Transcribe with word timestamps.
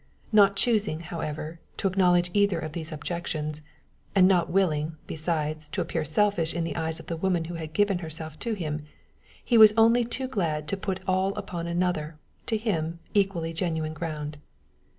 Not 0.31 0.55
choosing, 0.55 1.01
however, 1.01 1.59
to 1.77 1.87
acknowledge 1.87 2.31
either 2.33 2.57
of 2.57 2.71
these 2.71 2.91
objections, 2.91 3.61
and 4.15 4.27
not 4.27 4.49
willing, 4.49 4.95
besides, 5.05 5.69
to 5.69 5.81
appear 5.81 6.03
selfish 6.05 6.55
in 6.55 6.63
the 6.63 6.75
eyes 6.75 6.99
of 6.99 7.05
the 7.05 7.15
woman 7.15 7.45
who 7.45 7.53
had 7.53 7.71
given 7.71 7.99
herself 7.99 8.39
to 8.39 8.55
him, 8.55 8.83
he 9.45 9.59
was 9.59 9.75
only 9.77 10.03
too 10.03 10.25
glad 10.27 10.67
to 10.69 10.75
put 10.75 11.01
all 11.07 11.35
upon 11.35 11.67
another, 11.67 12.17
to 12.47 12.57
him 12.57 12.97
equally 13.13 13.53
genuine 13.53 13.93
ground. 13.93 14.37